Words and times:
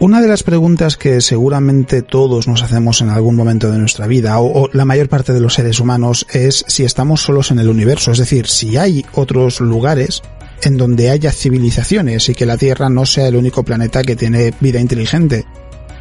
Una 0.00 0.20
de 0.20 0.28
las 0.28 0.44
preguntas 0.44 0.96
que 0.96 1.20
seguramente 1.20 2.02
todos 2.02 2.46
nos 2.46 2.62
hacemos 2.62 3.00
en 3.00 3.08
algún 3.08 3.34
momento 3.34 3.72
de 3.72 3.78
nuestra 3.78 4.06
vida, 4.06 4.38
o, 4.38 4.62
o, 4.62 4.70
la 4.72 4.84
mayor 4.84 5.08
parte 5.08 5.32
de 5.32 5.40
los 5.40 5.54
seres 5.54 5.80
humanos, 5.80 6.24
es 6.32 6.64
si 6.68 6.84
estamos 6.84 7.22
solos 7.22 7.50
en 7.50 7.58
el 7.58 7.68
universo, 7.68 8.12
es 8.12 8.18
decir, 8.18 8.46
si 8.46 8.76
hay 8.76 9.04
otros 9.14 9.60
lugares 9.60 10.22
en 10.62 10.76
donde 10.76 11.10
haya 11.10 11.32
civilizaciones 11.32 12.28
y 12.28 12.34
que 12.36 12.46
la 12.46 12.56
Tierra 12.56 12.88
no 12.88 13.06
sea 13.06 13.26
el 13.26 13.34
único 13.34 13.64
planeta 13.64 14.04
que 14.04 14.14
tiene 14.14 14.54
vida 14.60 14.78
inteligente. 14.78 15.46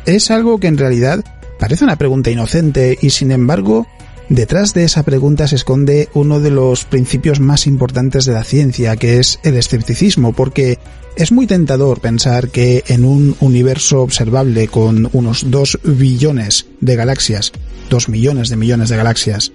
Es 0.06 0.30
algo 0.30 0.60
que 0.60 0.68
en 0.68 0.78
realidad 0.78 1.24
parece 1.60 1.84
una 1.84 1.96
pregunta 1.96 2.30
inocente 2.30 3.00
y 3.02 3.10
sin 3.10 3.32
embargo 3.32 3.88
Detrás 4.30 4.74
de 4.74 4.84
esa 4.84 5.04
pregunta 5.04 5.48
se 5.48 5.56
esconde 5.56 6.10
uno 6.14 6.42
de 6.42 6.52
los 6.52 6.84
principios 6.84 7.40
más 7.40 7.66
importantes 7.66 8.26
de 8.26 8.34
la 8.34 8.44
ciencia, 8.44 8.98
que 8.98 9.20
es 9.20 9.40
el 9.44 9.56
escepticismo, 9.56 10.34
porque 10.34 10.80
es 11.16 11.32
muy 11.32 11.48
tentador 11.48 12.02
pensar 12.02 12.50
que 12.50 12.84
en 12.88 13.06
un 13.06 13.38
universo 13.40 14.02
observable 14.02 14.68
con 14.68 15.10
unos 15.14 15.50
2 15.50 15.80
billones 15.84 16.68
de 16.82 16.96
galaxias, 16.98 17.54
2 17.90 18.10
millones 18.10 18.50
de 18.50 18.58
millones 18.58 18.90
de 18.90 18.98
galaxias, 18.98 19.54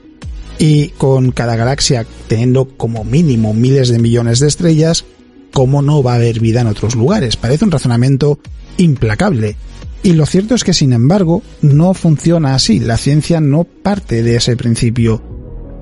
y 0.58 0.88
con 0.90 1.32
cada 1.32 1.56
galaxia 1.56 2.06
teniendo 2.26 2.66
como 2.66 3.04
mínimo 3.04 3.52
miles 3.52 3.90
de 3.90 3.98
millones 3.98 4.40
de 4.40 4.48
estrellas, 4.48 5.04
¿cómo 5.52 5.82
no 5.82 6.02
va 6.02 6.14
a 6.14 6.16
haber 6.16 6.40
vida 6.40 6.62
en 6.62 6.66
otros 6.68 6.94
lugares? 6.94 7.36
Parece 7.36 7.66
un 7.66 7.70
razonamiento 7.70 8.38
implacable. 8.78 9.56
Y 10.02 10.14
lo 10.14 10.26
cierto 10.26 10.54
es 10.54 10.64
que, 10.64 10.72
sin 10.72 10.92
embargo, 10.92 11.42
no 11.60 11.94
funciona 11.94 12.54
así. 12.54 12.80
La 12.80 12.96
ciencia 12.96 13.40
no 13.40 13.64
parte 13.64 14.22
de 14.22 14.36
ese 14.36 14.56
principio. 14.56 15.22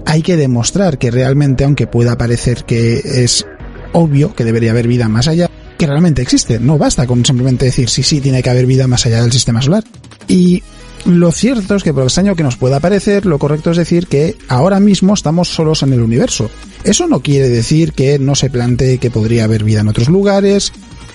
Hay 0.04 0.22
que 0.22 0.36
demostrar 0.36 0.98
que 0.98 1.10
realmente, 1.10 1.64
aunque 1.64 1.86
pueda 1.86 2.18
parecer 2.18 2.64
que 2.64 3.00
es 3.24 3.46
obvio 3.92 4.34
que 4.34 4.44
debería 4.44 4.72
haber 4.72 4.88
vida 4.88 5.08
más 5.08 5.27
allá, 5.27 5.50
que 5.78 5.86
realmente 5.86 6.20
existe. 6.20 6.60
No 6.60 6.77
basta 6.77 7.06
con 7.06 7.24
simplemente 7.24 7.64
decir 7.64 7.88
sí, 7.88 8.02
sí, 8.02 8.20
tiene 8.20 8.42
que 8.42 8.50
haber 8.50 8.66
vida 8.66 8.86
más 8.86 9.06
allá 9.06 9.22
del 9.22 9.32
sistema 9.32 9.62
solar. 9.62 9.84
Y 10.28 10.62
lo 11.06 11.32
cierto 11.32 11.74
es 11.74 11.82
que 11.82 11.94
por 11.94 12.02
extraño 12.02 12.36
que 12.36 12.42
nos 12.42 12.56
pueda 12.56 12.80
parecer, 12.80 13.24
lo 13.24 13.38
correcto 13.38 13.70
es 13.70 13.78
decir 13.78 14.06
que 14.06 14.36
ahora 14.48 14.80
mismo 14.80 15.14
estamos 15.14 15.48
solos 15.48 15.82
en 15.82 15.94
el 15.94 16.02
universo. 16.02 16.50
Eso 16.84 17.06
no 17.08 17.20
quiere 17.20 17.48
decir 17.48 17.92
que 17.94 18.18
no 18.18 18.34
se 18.34 18.50
plantee 18.50 18.98
que 18.98 19.10
podría 19.10 19.44
haber 19.44 19.64
vida 19.64 19.80
en 19.80 19.88
otros 19.88 20.08
lugares, 20.08 20.72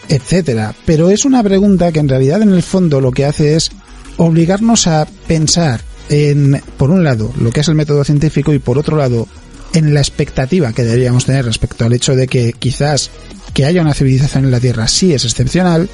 etcétera. 0.10 0.76
Pero 0.86 1.10
es 1.10 1.26
una 1.26 1.44
pregunta 1.44 1.92
que 1.92 2.00
en 2.00 2.10
realidad 2.10 2.42
en 2.42 2.54
el 2.54 2.64
fondo 2.64 3.02
lo 3.02 3.12
que 3.12 3.26
hace 3.26 3.56
es 3.56 3.72
obligarnos 4.18 4.88
a 4.88 5.08
pensar 5.28 5.82
en, 6.10 6.62
por 6.78 6.92
un 6.92 7.04
lado, 7.04 7.34
lo 7.40 7.52
que 7.52 7.62
es 7.62 7.68
el 7.68 7.76
método 7.76 8.04
científico 8.04 8.54
y 8.54 8.60
por 8.60 8.78
otro 8.78 8.98
lado, 8.98 9.28
en 9.74 9.94
la 9.94 10.00
expectativa 10.00 10.74
que 10.74 10.84
deberíamos 10.84 11.26
tener 11.26 11.46
respecto 11.46 11.86
al 11.86 11.94
hecho 11.94 12.16
de 12.16 12.28
que 12.28 12.54
quizás 12.54 13.12
que 13.54 13.66
haya 13.66 13.82
una 13.82 13.94
civilización 13.94 14.46
en 14.46 14.52
la 14.52 14.60
Tierra 14.60 14.88
sí 14.88 15.14
es 15.14 15.26
excepcional 15.26 15.90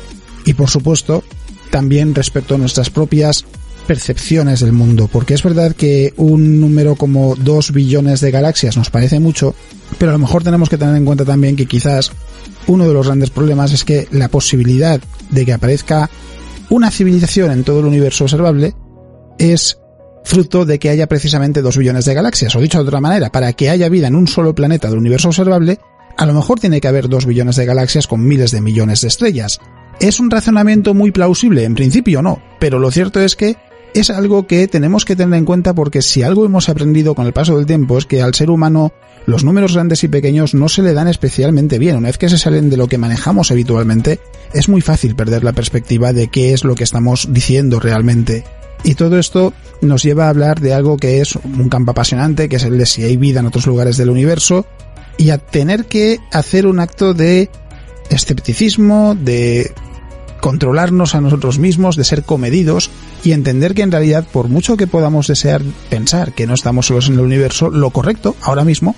y 0.46 0.54
por 0.54 0.70
supuesto 0.70 1.24
también 1.70 2.14
respecto 2.14 2.56
a 2.56 2.58
nuestras 2.58 2.90
propias 2.90 3.46
percepciones 3.88 4.60
del 4.60 4.74
mundo, 4.74 5.10
porque 5.12 5.34
es 5.34 5.44
verdad 5.44 5.76
que 5.76 6.14
un 6.18 6.62
número 6.62 6.96
como 6.96 7.36
2 7.36 7.72
billones 7.72 8.22
de 8.22 8.32
galaxias 8.32 8.78
nos 8.78 8.90
parece 8.90 9.20
mucho, 9.20 9.56
pero 9.98 10.12
a 10.12 10.14
lo 10.14 10.20
mejor 10.20 10.44
tenemos 10.44 10.70
que 10.70 10.78
tener 10.78 10.96
en 10.96 11.06
cuenta 11.06 11.26
también 11.26 11.56
que 11.56 11.66
quizás 11.66 12.12
uno 12.68 12.88
de 12.88 12.94
los 12.94 13.08
grandes 13.08 13.30
problemas 13.30 13.72
es 13.72 13.84
que 13.84 14.08
la 14.12 14.30
posibilidad 14.30 15.00
de 15.30 15.46
que 15.46 15.54
aparezca 15.54 16.10
una 16.70 16.92
civilización 16.92 17.52
en 17.52 17.64
todo 17.64 17.80
el 17.80 17.86
universo 17.86 18.26
observable 18.26 18.74
es 19.38 19.78
fruto 20.24 20.66
de 20.66 20.80
que 20.80 20.90
haya 20.90 21.08
precisamente 21.08 21.62
2 21.62 21.78
billones 21.78 22.06
de 22.06 22.14
galaxias, 22.14 22.56
o 22.56 22.62
dicho 22.62 22.78
de 22.78 22.88
otra 22.88 23.02
manera, 23.02 23.32
para 23.32 23.54
que 23.54 23.70
haya 23.70 23.90
vida 23.90 24.08
en 24.08 24.16
un 24.16 24.28
solo 24.28 24.54
planeta 24.54 24.88
del 24.88 25.00
universo 25.00 25.30
observable, 25.30 25.80
a 26.18 26.26
lo 26.26 26.34
mejor 26.34 26.60
tiene 26.60 26.80
que 26.80 26.88
haber 26.88 27.10
2 27.10 27.26
billones 27.26 27.56
de 27.56 27.66
galaxias 27.66 28.08
con 28.08 28.26
miles 28.26 28.52
de 28.52 28.62
millones 28.62 29.02
de 29.02 29.08
estrellas. 29.08 29.60
¿Es 30.00 30.20
un 30.20 30.32
razonamiento 30.32 30.94
muy 30.94 31.12
plausible? 31.12 31.64
En 31.64 31.76
principio 31.76 32.22
no, 32.22 32.42
pero 32.60 32.80
lo 32.80 32.92
cierto 32.92 33.20
es 33.20 33.36
que 33.36 33.58
es 33.94 34.10
algo 34.10 34.48
que 34.48 34.68
tenemos 34.68 35.06
que 35.06 35.16
tener 35.16 35.38
en 35.38 35.46
cuenta 35.46 35.74
porque 35.74 36.02
si 36.02 36.24
algo 36.24 36.46
hemos 36.46 36.70
aprendido 36.70 37.16
con 37.16 37.26
el 37.26 37.34
paso 37.34 37.58
del 37.58 37.66
tiempo 37.66 37.98
es 37.98 38.06
que 38.06 38.22
al 38.22 38.34
ser 38.34 38.50
humano 38.50 38.94
los 39.26 39.44
números 39.44 39.74
grandes 39.74 40.04
y 40.04 40.08
pequeños 40.08 40.54
no 40.54 40.70
se 40.70 40.82
le 40.82 40.94
dan 40.94 41.08
especialmente 41.08 41.78
bien. 41.78 41.98
Una 41.98 42.10
vez 42.10 42.18
que 42.18 42.30
se 42.30 42.38
salen 42.38 42.70
de 42.70 42.78
lo 42.78 42.88
que 42.88 42.98
manejamos 42.98 43.52
habitualmente, 43.52 44.20
es 44.54 44.70
muy 44.70 44.82
fácil 44.82 45.16
perder 45.16 45.44
la 45.44 45.54
perspectiva 45.54 46.14
de 46.14 46.28
qué 46.28 46.54
es 46.54 46.64
lo 46.64 46.76
que 46.76 46.84
estamos 46.84 47.28
diciendo 47.32 47.80
realmente. 47.80 48.44
Y 48.84 48.96
todo 48.96 49.20
esto 49.20 49.54
nos 49.82 50.04
lleva 50.04 50.26
a 50.26 50.30
hablar 50.30 50.60
de 50.60 50.74
algo 50.74 50.98
que 50.98 51.22
es 51.22 51.36
un 51.36 51.70
campo 51.70 51.92
apasionante, 51.92 52.50
que 52.50 52.56
es 52.56 52.64
el 52.64 52.78
de 52.78 52.86
si 52.86 53.04
hay 53.04 53.16
vida 53.18 53.42
en 53.42 53.46
otros 53.46 53.68
lugares 53.68 53.98
del 53.98 54.10
universo, 54.10 54.66
y 55.18 55.30
a 55.30 55.38
tener 55.38 55.86
que 55.86 56.20
hacer 56.32 56.66
un 56.66 56.80
acto 56.80 57.14
de 57.14 57.50
escepticismo, 58.10 59.16
de 59.16 59.72
controlarnos 60.42 61.16
a 61.16 61.22
nosotros 61.22 61.60
mismos, 61.60 61.96
de 61.96 62.04
ser 62.04 62.24
comedidos 62.24 62.90
y 63.24 63.32
entender 63.32 63.74
que 63.74 63.84
en 63.84 63.92
realidad, 63.92 64.28
por 64.30 64.50
mucho 64.50 64.76
que 64.76 64.88
podamos 64.88 65.28
desear 65.28 65.62
pensar 65.90 66.34
que 66.34 66.48
no 66.48 66.54
estamos 66.54 66.88
solos 66.88 67.08
en 67.08 67.14
el 67.14 67.22
universo, 67.22 67.70
lo 67.70 67.92
correcto 67.92 68.36
ahora 68.42 68.66
mismo 68.66 68.96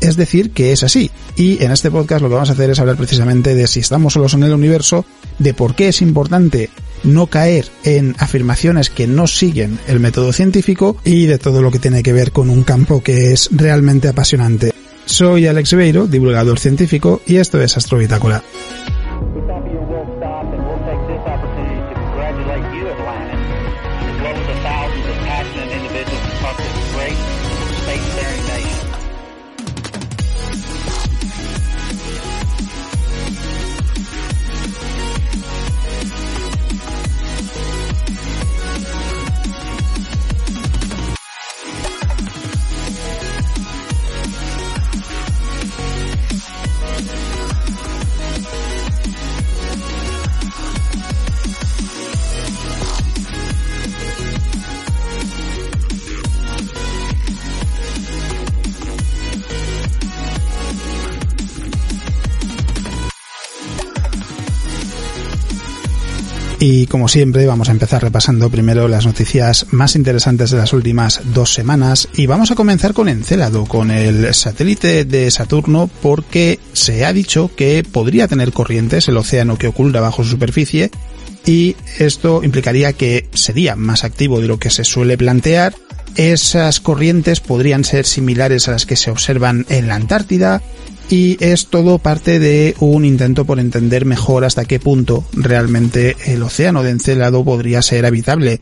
es 0.00 0.16
decir 0.16 0.50
que 0.50 0.72
es 0.72 0.82
así. 0.82 1.10
Y 1.36 1.62
en 1.62 1.72
este 1.72 1.90
podcast 1.90 2.22
lo 2.22 2.28
que 2.28 2.34
vamos 2.34 2.50
a 2.50 2.52
hacer 2.52 2.70
es 2.70 2.78
hablar 2.78 2.96
precisamente 2.96 3.54
de 3.54 3.66
si 3.66 3.80
estamos 3.80 4.14
solos 4.14 4.34
en 4.34 4.42
el 4.42 4.52
universo, 4.52 5.04
de 5.38 5.54
por 5.54 5.74
qué 5.74 5.88
es 5.88 6.02
importante 6.02 6.70
no 7.04 7.26
caer 7.26 7.66
en 7.84 8.14
afirmaciones 8.18 8.90
que 8.90 9.06
no 9.06 9.26
siguen 9.26 9.78
el 9.86 10.00
método 10.00 10.32
científico 10.32 10.96
y 11.04 11.26
de 11.26 11.38
todo 11.38 11.62
lo 11.62 11.70
que 11.70 11.78
tiene 11.78 12.02
que 12.02 12.12
ver 12.12 12.32
con 12.32 12.50
un 12.50 12.62
campo 12.62 13.02
que 13.02 13.32
es 13.32 13.48
realmente 13.52 14.08
apasionante. 14.08 14.72
Soy 15.04 15.46
Alex 15.46 15.74
Beiro, 15.74 16.06
divulgador 16.06 16.58
científico, 16.58 17.22
y 17.26 17.36
esto 17.36 17.60
es 17.62 17.76
Astrobitácula. 17.76 18.42
view 22.76 22.88
Atlantis, 22.88 23.40
as 23.40 24.20
well 24.20 24.36
as 24.36 24.46
the 24.46 24.54
thousands 24.60 25.06
of 25.06 25.16
passionate 25.24 25.72
individuals 25.72 26.22
across 26.34 26.56
this 26.58 26.92
great 26.92 27.16
state-faring 27.82 28.44
nation. 28.48 28.75
Y 66.68 66.88
como 66.88 67.06
siempre 67.06 67.46
vamos 67.46 67.68
a 67.68 67.70
empezar 67.70 68.02
repasando 68.02 68.50
primero 68.50 68.88
las 68.88 69.06
noticias 69.06 69.68
más 69.70 69.94
interesantes 69.94 70.50
de 70.50 70.56
las 70.56 70.72
últimas 70.72 71.20
dos 71.32 71.54
semanas 71.54 72.08
y 72.16 72.26
vamos 72.26 72.50
a 72.50 72.56
comenzar 72.56 72.92
con 72.92 73.08
Encélado, 73.08 73.66
con 73.66 73.92
el 73.92 74.34
satélite 74.34 75.04
de 75.04 75.30
Saturno 75.30 75.88
porque 76.02 76.58
se 76.72 77.04
ha 77.04 77.12
dicho 77.12 77.52
que 77.54 77.84
podría 77.84 78.26
tener 78.26 78.52
corrientes 78.52 79.06
el 79.06 79.16
océano 79.16 79.56
que 79.56 79.68
oculta 79.68 80.00
bajo 80.00 80.24
su 80.24 80.30
superficie 80.30 80.90
y 81.44 81.76
esto 82.00 82.42
implicaría 82.42 82.94
que 82.94 83.28
sería 83.32 83.76
más 83.76 84.02
activo 84.02 84.40
de 84.40 84.48
lo 84.48 84.58
que 84.58 84.70
se 84.70 84.82
suele 84.82 85.16
plantear. 85.16 85.72
Esas 86.16 86.80
corrientes 86.80 87.40
podrían 87.40 87.84
ser 87.84 88.06
similares 88.06 88.68
a 88.68 88.72
las 88.72 88.86
que 88.86 88.96
se 88.96 89.10
observan 89.10 89.66
en 89.68 89.88
la 89.88 89.96
Antártida 89.96 90.62
y 91.10 91.36
es 91.44 91.66
todo 91.66 91.98
parte 91.98 92.38
de 92.38 92.74
un 92.80 93.04
intento 93.04 93.44
por 93.44 93.60
entender 93.60 94.06
mejor 94.06 94.44
hasta 94.44 94.64
qué 94.64 94.80
punto 94.80 95.24
realmente 95.34 96.16
el 96.24 96.42
océano 96.42 96.82
de 96.82 96.90
Encélado 96.90 97.44
podría 97.44 97.82
ser 97.82 98.06
habitable. 98.06 98.60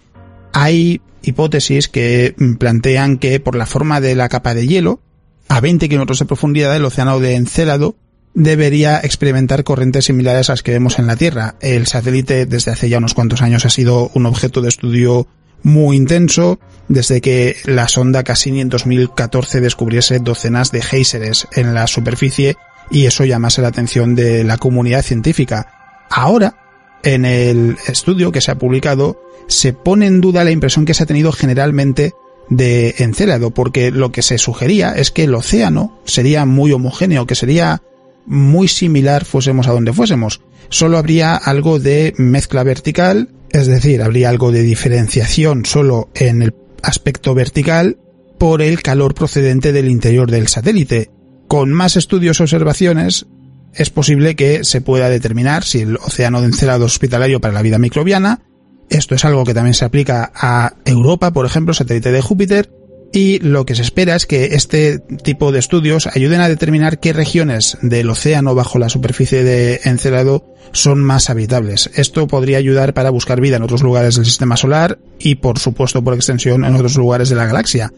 Hay 0.53 1.01
hipótesis 1.23 1.89
que 1.89 2.35
plantean 2.59 3.19
que 3.19 3.39
por 3.39 3.55
la 3.55 3.67
forma 3.67 4.00
de 4.00 4.17
la 4.17 4.29
capa 4.29 4.55
de 4.55 4.67
hielo, 4.67 5.00
a 5.49 5.61
20 5.61 5.89
kilómetros 5.89 6.19
de 6.19 6.25
profundidad 6.27 6.75
el 6.75 6.85
océano 6.85 7.21
de 7.21 7.37
Encélado 7.37 7.95
debería 8.35 8.99
experimentar 8.99 9.62
corrientes 9.62 10.07
similares 10.07 10.50
a 10.50 10.55
las 10.55 10.62
que 10.65 10.73
vemos 10.73 10.99
en 10.99 11.07
la 11.07 11.17
Tierra. 11.17 11.55
El 11.61 11.87
satélite 11.87 12.47
desde 12.47 12.73
hace 12.73 12.89
ya 12.89 12.99
unos 12.99 13.15
cuantos 13.15 13.43
años 13.43 13.65
ha 13.65 13.71
sido 13.71 14.11
un 14.15 14.27
objeto 14.27 14.61
de 14.61 14.71
estudio 14.71 15.29
muy 15.62 15.97
intenso 15.97 16.59
desde 16.89 17.21
que 17.21 17.57
la 17.65 17.89
sonda 17.89 18.25
Cassini 18.25 18.61
en 18.61 18.69
2014 18.69 19.61
descubriese 19.61 20.19
docenas 20.19 20.71
de 20.71 20.83
géiseres 20.83 21.49
en 21.53 21.75
la 21.75 21.87
superficie 21.87 22.57
y 22.91 23.07
eso 23.07 23.25
llamase 23.25 23.63
la 23.63 23.69
atención 23.69 24.15
de 24.15 24.45
la 24.45 24.59
comunidad 24.59 25.03
científica. 25.03 26.05
Ahora, 26.11 26.57
en 27.03 27.25
el 27.25 27.77
estudio 27.87 28.33
que 28.33 28.41
se 28.41 28.51
ha 28.51 28.59
publicado, 28.59 29.21
se 29.47 29.73
pone 29.73 30.07
en 30.07 30.21
duda 30.21 30.45
la 30.45 30.51
impresión 30.51 30.85
que 30.85 30.95
se 30.95 31.03
ha 31.03 31.07
tenido 31.07 31.33
generalmente 31.33 32.13
de 32.49 32.95
Encélado, 32.99 33.51
porque 33.53 33.91
lo 33.91 34.13
que 34.13 34.23
se 34.23 34.39
sugería 34.39 34.93
es 34.93 35.11
que 35.11 35.25
el 35.25 35.35
océano 35.35 35.99
sería 36.05 36.45
muy 36.45 36.73
homogéneo, 36.73 37.27
que 37.27 37.35
sería 37.35 37.83
muy 38.27 38.69
similar 38.69 39.25
fuésemos 39.25 39.67
a 39.67 39.73
donde 39.73 39.93
fuésemos. 39.93 40.41
Solo 40.69 40.99
habría 40.99 41.37
algo 41.37 41.79
de 41.79 42.15
mezcla 42.17 42.63
vertical, 42.63 43.31
es 43.51 43.67
decir, 43.67 44.03
habría 44.03 44.31
algo 44.31 44.51
de 44.51 44.63
diferenciación 44.63 45.65
solo 45.65 46.09
en 46.15 46.43
el 46.43 46.53
aspecto 46.85 47.35
vertical 47.35 47.99
por 48.39 48.63
el 48.63 48.83
calor 48.83 49.15
procedente 49.15 49.73
del 49.73 49.89
interior 49.89 50.31
del 50.31 50.49
satélite. 50.49 51.11
Con 51.49 51.73
más 51.73 51.97
estudios 51.97 52.41
o 52.41 52.45
observaciones, 52.45 53.27
es 53.75 53.91
posible 53.91 54.37
que 54.37 54.65
se 54.65 54.81
pueda 54.81 55.09
determinar 55.09 55.65
si 55.65 55.81
el 55.81 55.97
océano 55.97 56.41
de 56.41 56.47
Encélado 56.47 56.87
es 56.87 56.93
hospitalario 56.93 57.41
para 57.41 57.55
la 57.55 57.63
vida 57.63 57.79
microbiana. 57.79 58.43
Esto 58.89 59.15
es 59.15 59.25
algo 59.25 59.45
que 59.45 59.55
también 59.55 59.75
se 59.75 59.85
aplica 59.85 60.31
a 60.35 60.75
Europa, 60.85 61.33
por 61.33 61.47
ejemplo, 61.47 61.75
satélite 61.75 62.13
de 62.13 62.21
Júpiter, 62.21 62.71
y 63.14 63.38
lo 63.38 63.64
que 63.64 63.76
se 63.76 63.82
espera 63.82 64.16
es 64.16 64.26
que 64.26 64.56
este 64.56 64.99
tipo 64.99 65.52
de 65.52 65.61
estudios 65.61 66.08
ayuden 66.08 66.40
a 66.40 66.49
determinar 66.49 66.99
qué 66.99 67.12
regiones 67.12 67.78
del 67.81 68.11
océano 68.11 68.56
bajo 68.56 68.81
la 68.81 68.88
superficie 68.88 69.44
de 69.44 69.81
Encelado 69.84 70.52
son 70.72 71.00
más 71.00 71.31
habitables. 71.31 71.90
Esto 71.94 72.26
podría 72.26 72.58
ayudar 72.58 72.93
para 72.93 73.11
buscar 73.11 73.40
vida 73.40 73.56
en 73.56 73.62
otros 73.62 73.84
lugares 73.84 74.16
del 74.16 74.25
sistema 74.25 74.56
solar 74.56 74.99
y 75.20 75.37
por 75.37 75.61
supuesto 75.61 76.02
por 76.02 76.14
extensión 76.14 76.64
en 76.64 76.75
otros 76.75 76.96
lugares 76.96 77.28
de 77.28 77.37
la 77.37 77.46
galaxia. 77.46 77.93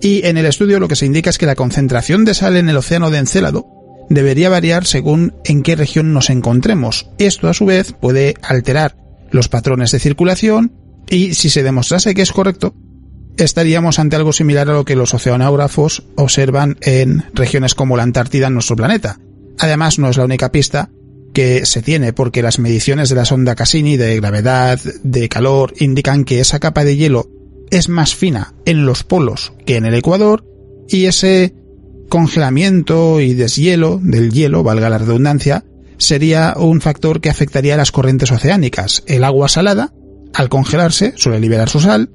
Y 0.00 0.24
en 0.24 0.36
el 0.38 0.46
estudio 0.46 0.78
lo 0.78 0.86
que 0.86 0.94
se 0.94 1.06
indica 1.06 1.30
es 1.30 1.38
que 1.38 1.46
la 1.46 1.56
concentración 1.56 2.24
de 2.24 2.34
sal 2.34 2.56
en 2.56 2.68
el 2.68 2.76
océano 2.76 3.10
de 3.10 3.18
Encélado 3.18 3.66
debería 4.08 4.50
variar 4.50 4.86
según 4.86 5.34
en 5.44 5.64
qué 5.64 5.74
región 5.74 6.12
nos 6.12 6.30
encontremos. 6.30 7.10
Esto 7.18 7.48
a 7.48 7.54
su 7.54 7.66
vez 7.66 7.92
puede 7.92 8.34
alterar 8.40 8.96
los 9.32 9.48
patrones 9.48 9.90
de 9.90 9.98
circulación 9.98 10.72
y 11.08 11.34
si 11.34 11.50
se 11.50 11.64
demostrase 11.64 12.14
que 12.14 12.22
es 12.22 12.30
correcto, 12.30 12.76
estaríamos 13.36 13.98
ante 13.98 14.16
algo 14.16 14.32
similar 14.32 14.68
a 14.68 14.74
lo 14.74 14.84
que 14.84 14.96
los 14.96 15.14
oceanógrafos 15.14 16.04
observan 16.16 16.76
en 16.82 17.24
regiones 17.32 17.74
como 17.74 17.96
la 17.96 18.02
Antártida 18.02 18.48
en 18.48 18.54
nuestro 18.54 18.76
planeta. 18.76 19.18
Además, 19.58 19.98
no 19.98 20.08
es 20.08 20.16
la 20.16 20.24
única 20.24 20.52
pista 20.52 20.90
que 21.32 21.64
se 21.66 21.82
tiene 21.82 22.12
porque 22.12 22.42
las 22.42 22.58
mediciones 22.58 23.08
de 23.08 23.14
la 23.14 23.24
sonda 23.24 23.54
Cassini 23.54 23.96
de 23.96 24.16
gravedad, 24.16 24.80
de 25.02 25.28
calor, 25.28 25.74
indican 25.78 26.24
que 26.24 26.40
esa 26.40 26.58
capa 26.58 26.84
de 26.84 26.96
hielo 26.96 27.30
es 27.70 27.88
más 27.88 28.14
fina 28.14 28.54
en 28.64 28.84
los 28.84 29.04
polos 29.04 29.52
que 29.64 29.76
en 29.76 29.84
el 29.84 29.94
ecuador 29.94 30.44
y 30.88 31.06
ese 31.06 31.54
congelamiento 32.08 33.20
y 33.20 33.34
deshielo 33.34 34.00
del 34.02 34.32
hielo, 34.32 34.64
valga 34.64 34.90
la 34.90 34.98
redundancia, 34.98 35.64
sería 35.96 36.54
un 36.56 36.80
factor 36.80 37.20
que 37.20 37.30
afectaría 37.30 37.74
a 37.74 37.76
las 37.76 37.92
corrientes 37.92 38.32
oceánicas. 38.32 39.04
El 39.06 39.22
agua 39.22 39.48
salada, 39.48 39.92
al 40.34 40.48
congelarse, 40.48 41.12
suele 41.16 41.38
liberar 41.38 41.68
su 41.68 41.80
sal, 41.80 42.10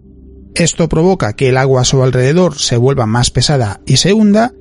esto 0.55 0.89
provoca 0.89 1.33
que 1.33 1.49
el 1.49 1.57
agua 1.57 1.81
a 1.81 1.85
su 1.85 2.01
alrededor 2.01 2.57
se 2.57 2.77
vuelva 2.77 3.05
más 3.05 3.29
pesada 3.29 3.81
y 3.85 3.97
se 3.97 4.13
hunda, 4.13 4.53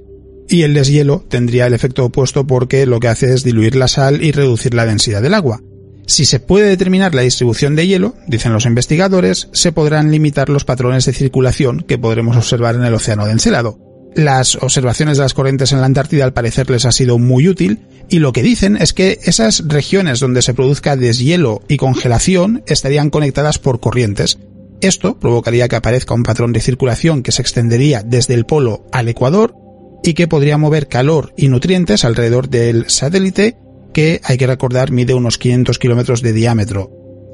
y 0.49 0.63
el 0.63 0.75
deshielo 0.75 1.25
tendría 1.29 1.67
el 1.67 1.75
efecto 1.75 2.05
opuesto 2.05 2.47
porque 2.47 2.85
lo 2.87 3.01
que 3.01 3.09
hace 3.09 3.33
es 3.33 3.45
diluir 3.45 3.77
la 3.77 3.89
sal 3.89 4.23
y 4.23 4.33
reducir 4.33 4.75
la 4.75 4.87
densidad 4.87 5.23
del 5.23 5.35
agua. 5.35 5.63
Si 6.07 6.27
se 6.27 6.39
puede 6.39 6.69
determinar 6.69 7.15
la 7.15 7.23
distribución 7.23 7.77
de 7.77 7.87
hielo, 7.87 8.15
dicen 8.27 8.53
los 8.53 8.67
investigadores, 8.67 9.49
se 9.53 9.73
podrán 9.73 10.11
limitar 10.11 10.51
los 10.51 10.65
patrones 10.65 11.07
de 11.07 11.15
circulación 11.15 11.81
que 11.81 11.97
podremos 11.97 12.37
observar 12.37 12.75
en 12.75 12.85
el 12.85 12.93
océano 12.93 13.25
de 13.25 13.33
Encelado. 13.33 13.79
Las 14.15 14.57
observaciones 14.57 15.17
de 15.17 15.23
las 15.23 15.35
corrientes 15.35 15.73
en 15.73 15.81
la 15.81 15.87
Antártida 15.87 16.25
al 16.25 16.35
parecer 16.35 16.69
les 16.71 16.85
ha 16.85 16.93
sido 16.93 17.19
muy 17.19 17.49
útil 17.49 17.87
y 18.11 18.19
lo 18.19 18.33
que 18.33 18.43
dicen 18.43 18.77
es 18.77 18.93
que 18.93 19.19
esas 19.25 19.67
regiones 19.67 20.21
donde 20.21 20.43
se 20.43 20.55
produzca 20.55 20.95
deshielo 20.95 21.63
y 21.69 21.79
congelación 21.79 22.63
estarían 22.67 23.11
conectadas 23.11 23.59
por 23.59 23.81
corrientes 23.81 24.39
esto 24.87 25.19
provocaría 25.19 25.69
que 25.69 25.77
aparezca 25.77 26.15
un 26.15 26.23
patrón 26.23 26.53
de 26.53 26.61
circulación 26.61 27.23
que 27.23 27.33
se 27.33 27.43
extendería 27.43 28.03
desde 28.03 28.35
el 28.35 28.47
polo 28.47 28.87
al 28.93 29.09
ecuador 29.09 29.55
y 30.03 30.15
que 30.15 30.29
podría 30.29 30.59
mover 30.59 30.89
calor 30.89 31.33
y 31.37 31.49
nutrientes 31.49 32.05
alrededor 32.05 32.49
del 32.49 32.91
satélite 32.91 33.57
que, 33.95 34.21
hay 34.25 34.37
que 34.37 34.47
recordar, 34.47 34.91
mide 34.91 35.15
unos 35.15 35.39
500 35.39 35.79
kilómetros 35.79 36.21
de 36.21 36.33
diámetro. 36.33 36.91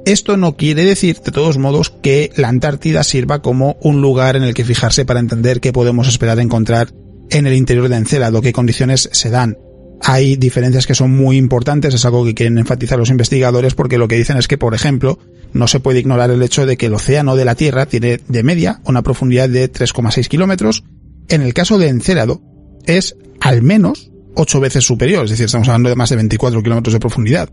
Esto 0.06 0.36
no 0.36 0.56
quiere 0.56 0.84
decir, 0.84 1.20
de 1.20 1.32
todos 1.32 1.58
modos, 1.58 1.90
que 1.90 2.30
la 2.36 2.48
Antártida 2.48 3.02
sirva 3.02 3.42
como 3.42 3.76
un 3.82 4.00
lugar 4.00 4.36
en 4.36 4.44
el 4.44 4.54
que 4.54 4.64
fijarse 4.64 5.04
para 5.04 5.20
entender 5.20 5.60
qué 5.60 5.72
podemos 5.72 6.08
esperar 6.08 6.38
encontrar 6.38 6.92
en 7.30 7.46
el 7.46 7.54
interior 7.54 7.88
de 7.88 7.96
Encélado, 7.96 8.40
qué 8.40 8.52
condiciones 8.52 9.08
se 9.12 9.30
dan. 9.30 9.58
Hay 10.02 10.36
diferencias 10.36 10.86
que 10.86 10.94
son 10.94 11.10
muy 11.10 11.36
importantes, 11.36 11.94
es 11.94 12.04
algo 12.04 12.24
que 12.24 12.34
quieren 12.34 12.58
enfatizar 12.58 12.98
los 12.98 13.10
investigadores 13.10 13.74
porque 13.74 13.98
lo 13.98 14.08
que 14.08 14.16
dicen 14.16 14.38
es 14.38 14.48
que, 14.48 14.56
por 14.56 14.74
ejemplo, 14.74 15.18
no 15.52 15.66
se 15.66 15.80
puede 15.80 16.00
ignorar 16.00 16.30
el 16.30 16.42
hecho 16.42 16.64
de 16.64 16.76
que 16.76 16.86
el 16.86 16.94
océano 16.94 17.36
de 17.36 17.44
la 17.44 17.54
Tierra 17.54 17.86
tiene 17.86 18.20
de 18.26 18.42
media 18.42 18.80
una 18.84 19.02
profundidad 19.02 19.48
de 19.48 19.70
3,6 19.70 20.28
kilómetros. 20.28 20.84
En 21.28 21.42
el 21.42 21.54
caso 21.54 21.78
de 21.78 21.88
Encélado 21.88 22.40
es 22.86 23.16
al 23.40 23.62
menos 23.62 24.10
8 24.34 24.60
veces 24.60 24.84
superior, 24.84 25.24
es 25.24 25.30
decir, 25.30 25.46
estamos 25.46 25.68
hablando 25.68 25.88
de 25.88 25.96
más 25.96 26.10
de 26.10 26.16
24 26.16 26.62
kilómetros 26.62 26.92
de 26.94 27.00
profundidad. 27.00 27.50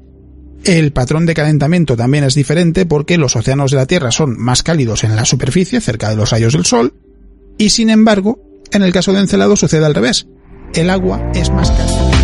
El 0.63 0.91
patrón 0.91 1.25
de 1.25 1.33
calentamiento 1.33 1.95
también 1.95 2.23
es 2.23 2.33
diferente 2.33 2.85
porque 2.85 3.17
los 3.17 3.35
océanos 3.35 3.71
de 3.71 3.77
la 3.77 3.85
Tierra 3.85 4.11
son 4.11 4.39
más 4.39 4.63
cálidos 4.63 5.03
en 5.03 5.15
la 5.15 5.25
superficie, 5.25 5.81
cerca 5.81 6.09
de 6.09 6.15
los 6.15 6.29
rayos 6.29 6.53
del 6.53 6.65
Sol, 6.65 6.93
y 7.57 7.69
sin 7.69 7.89
embargo, 7.89 8.39
en 8.71 8.83
el 8.83 8.91
caso 8.91 9.13
de 9.13 9.19
Encelado 9.19 9.55
sucede 9.55 9.85
al 9.85 9.95
revés. 9.95 10.27
El 10.73 10.89
agua 10.89 11.31
es 11.33 11.49
más 11.49 11.71
cálida. 11.71 12.06